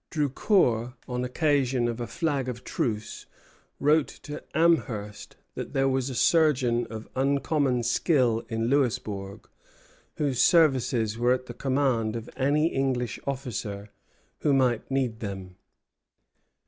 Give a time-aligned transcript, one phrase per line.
[0.09, 3.27] Drucour, on occasion of a flag of truce,
[3.79, 9.47] wrote to Amherst that there was a surgeon of uncommon skill in Louisbourg,
[10.15, 13.91] whose services were at the command of any English officer
[14.39, 15.57] who might need them.